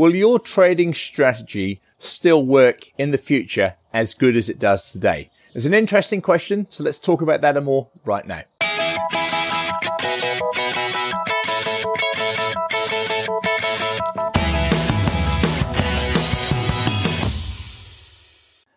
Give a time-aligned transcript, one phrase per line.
[0.00, 5.28] will your trading strategy still work in the future as good as it does today?
[5.52, 8.44] It's an interesting question, so let's talk about that and more right now.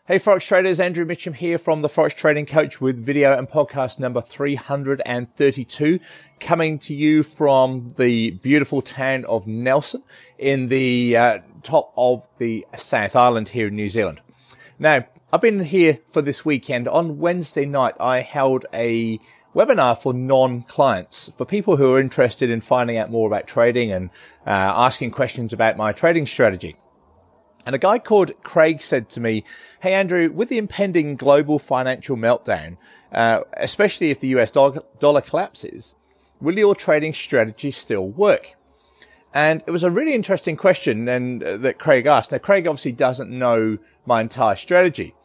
[0.06, 4.00] Hey Forex traders, Andrew Mitchem here from the Forex Trading Coach with video and podcast
[4.00, 5.98] number 332
[6.42, 10.04] coming to you from the beautiful town of Nelson
[10.38, 14.20] in the uh, top of the South Island here in New Zealand.
[14.78, 16.90] Now, I've been here for this weekend.
[16.90, 19.22] On Wednesday night, I held a
[19.56, 24.10] webinar for non-clients, for people who are interested in finding out more about trading and
[24.46, 26.76] uh, asking questions about my trading strategy.
[27.66, 29.44] And a guy called Craig said to me,
[29.82, 32.78] Hey, Andrew, with the impending global financial meltdown,
[33.12, 35.96] uh, especially if the US dollar collapses,
[36.42, 38.54] will your trading strategy still work?
[39.34, 42.32] And it was a really interesting question and uh, that Craig asked.
[42.32, 45.16] Now, Craig obviously doesn't know my entire strategy,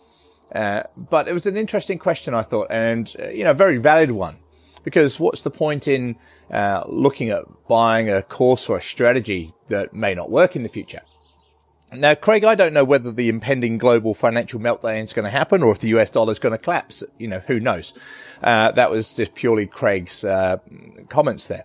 [0.55, 3.77] uh, but it was an interesting question, I thought, and, uh, you know, a very
[3.77, 4.39] valid one.
[4.83, 6.17] Because what's the point in
[6.51, 10.69] uh, looking at buying a course or a strategy that may not work in the
[10.71, 11.03] future?
[11.93, 15.63] Now, Craig, I don't know whether the impending global financial meltdown is going to happen
[15.63, 17.03] or if the US dollar is going to collapse.
[17.17, 17.95] You know, who knows?
[18.43, 20.59] Uh, that was just purely Craig's uh,
[21.09, 21.65] comments there.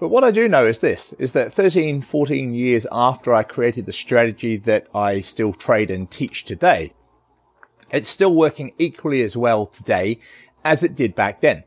[0.00, 3.86] But what I do know is this, is that 13, 14 years after I created
[3.86, 6.94] the strategy that I still trade and teach today,
[7.90, 10.18] it's still working equally as well today
[10.64, 11.64] as it did back then.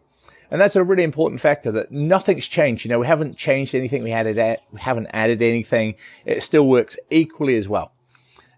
[0.49, 2.85] And that's a really important factor that nothing's changed.
[2.85, 4.03] You know, we haven't changed anything.
[4.03, 4.37] We added,
[4.71, 5.95] we haven't added anything.
[6.25, 7.91] It still works equally as well.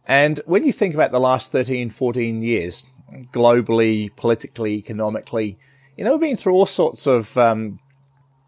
[0.06, 2.86] And when you think about the last 13, 14 years,
[3.32, 5.58] globally, politically, economically,
[5.98, 7.80] you know, we've been through all sorts of, um,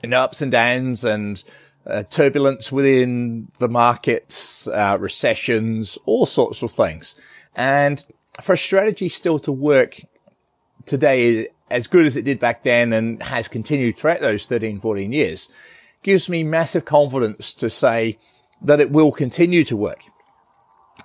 [0.04, 1.44] you know, ups and downs and
[1.86, 7.16] uh, turbulence within the markets, uh, recessions, all sorts of things.
[7.56, 8.04] And
[8.42, 10.02] for a strategy still to work
[10.86, 15.12] today as good as it did back then and has continued throughout those 13, 14
[15.12, 15.50] years
[16.04, 18.18] gives me massive confidence to say
[18.62, 20.04] that it will continue to work.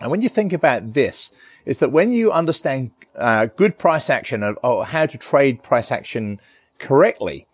[0.01, 1.33] And when you think about this,
[1.65, 6.41] is that when you understand uh, good price action or, how to trade price action
[6.79, 7.47] correctly,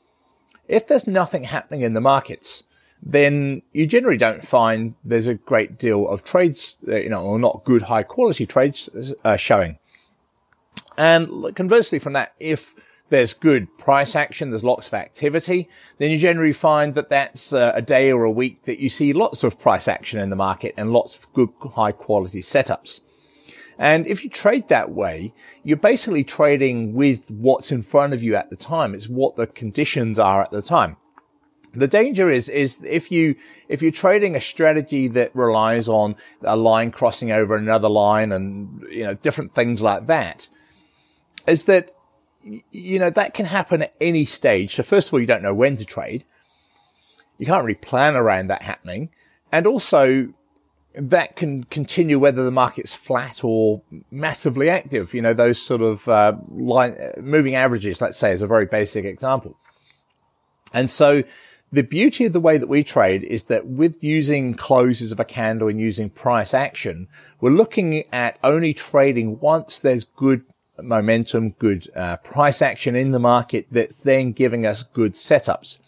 [0.69, 2.65] if there's nothing happening in the markets,
[3.03, 7.39] then you generally don't find there's a great deal of trades, uh, you know, or
[7.39, 9.79] not good high quality trades uh, showing.
[10.97, 12.75] And conversely from that, if
[13.13, 15.69] there's good price action, there's lots of activity,
[15.99, 19.13] then you generally find that that's uh, a day or a week that you see
[19.13, 23.03] lots of price action in the market and lots of good high quality setups.
[23.79, 28.35] And if you trade that way, you're basically trading with what's in front of you
[28.35, 28.95] at the time.
[28.95, 30.97] It's what the conditions are at the time.
[31.75, 33.35] The danger is, is if you,
[33.69, 38.87] if you're trading a strategy that relies on a line crossing over another line and,
[38.91, 40.49] you know, different things like that,
[41.47, 41.95] is that
[42.43, 44.75] you know, that can happen at any stage.
[44.75, 46.25] So first of all, you don't know when to trade.
[47.39, 49.11] You can't really plan around that happening.
[49.51, 50.33] And also
[50.95, 55.15] that can continue whether the market's flat or massively active.
[55.15, 59.05] You know, those sort of, uh, line, moving averages, let's say is a very basic
[59.05, 59.57] example.
[60.75, 61.23] And so
[61.71, 65.25] the beauty of the way that we trade is that with using closes of a
[65.25, 67.09] candle and using price action,
[67.41, 70.45] we're looking at only trading once there's good
[70.83, 75.79] momentum, good uh, price action in the market that's then giving us good setups.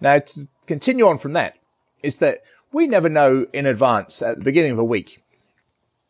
[0.00, 1.56] Now, to continue on from that,
[2.02, 2.42] is that
[2.72, 5.22] we never know in advance at the beginning of a week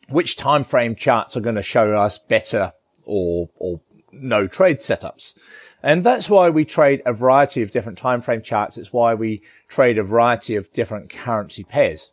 [0.09, 2.73] which time frame charts are going to show us better
[3.05, 3.81] or or
[4.13, 5.35] no trade setups.
[5.83, 8.79] And that's why we trade a variety of different time frame charts.
[8.79, 12.11] It's why we trade a variety of different currency pairs.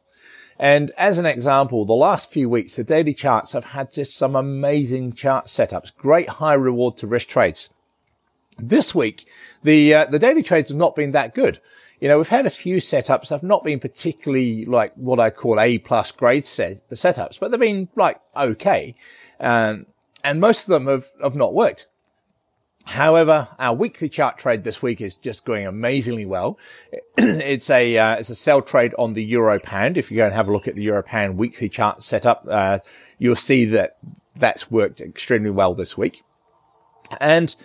[0.61, 4.35] And as an example, the last few weeks, the daily charts have had just some
[4.35, 7.71] amazing chart setups, great high reward to risk trades.
[8.59, 9.27] This week,
[9.63, 11.59] the, uh, the daily trades have not been that good.
[11.99, 15.31] You know, we've had a few setups that have not been particularly like what I
[15.31, 18.93] call A plus grade set, the setups, but they've been like okay.
[19.39, 19.87] Um,
[20.23, 21.87] and most of them have, have not worked.
[22.85, 26.57] However, our weekly chart trade this week is just going amazingly well.
[27.17, 29.97] it's a uh, it's a sell trade on the euro pound.
[29.97, 32.79] If you go and have a look at the euro pound weekly chart setup, uh,
[33.19, 33.97] you'll see that
[34.35, 36.23] that's worked extremely well this week.
[37.19, 37.55] And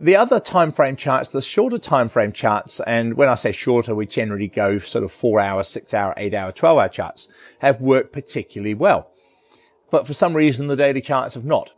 [0.00, 3.94] the other time frame charts, the shorter time frame charts, and when I say shorter,
[3.94, 7.28] we generally go sort of four hour, six hour, eight hour, 12 hour charts
[7.60, 9.10] have worked particularly well.
[9.90, 11.72] But for some reason, the daily charts have not.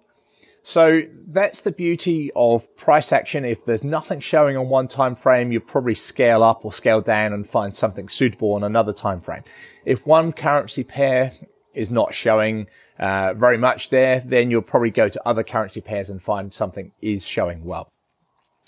[0.68, 3.46] So that's the beauty of price action.
[3.46, 7.32] If there's nothing showing on one time frame, you probably scale up or scale down
[7.32, 9.44] and find something suitable on another time frame.
[9.86, 11.32] If one currency pair
[11.72, 12.66] is not showing
[12.98, 16.92] uh, very much there, then you'll probably go to other currency pairs and find something
[17.00, 17.90] is showing well.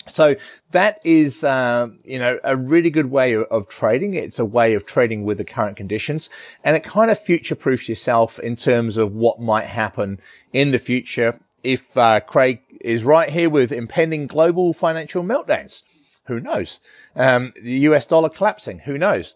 [0.07, 0.37] So
[0.71, 4.15] that is, um, you know, a really good way of, of, trading.
[4.15, 6.31] It's a way of trading with the current conditions
[6.63, 10.19] and it kind of future proofs yourself in terms of what might happen
[10.51, 15.83] in the future if uh, Craig is right here with impending global financial meltdowns.
[16.25, 16.79] Who knows?
[17.15, 18.79] Um, the US dollar collapsing.
[18.79, 19.35] Who knows?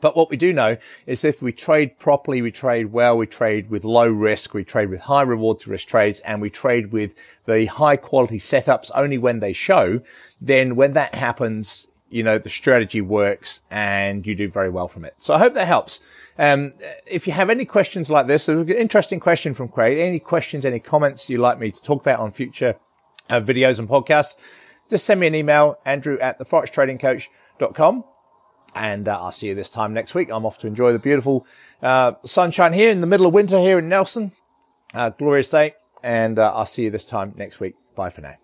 [0.00, 0.76] But what we do know
[1.06, 4.90] is if we trade properly, we trade well, we trade with low risk, we trade
[4.90, 7.14] with high reward to risk trades, and we trade with
[7.46, 10.00] the high quality setups only when they show,
[10.40, 15.04] then when that happens, you know, the strategy works and you do very well from
[15.04, 15.14] it.
[15.18, 16.00] So I hope that helps.
[16.38, 16.72] Um,
[17.06, 20.80] if you have any questions like this, an interesting question from Craig, any questions, any
[20.80, 22.76] comments you'd like me to talk about on future
[23.30, 24.36] uh, videos and podcasts,
[24.90, 28.04] just send me an email, andrew at theforextradingcoach.com
[28.74, 30.30] and uh, I'll see you this time next week.
[30.30, 31.46] I'm off to enjoy the beautiful
[31.82, 34.32] uh, sunshine here in the middle of winter here in Nelson.
[34.92, 35.74] Uh, glorious day.
[36.02, 37.76] And uh, I'll see you this time next week.
[37.94, 38.43] Bye for now.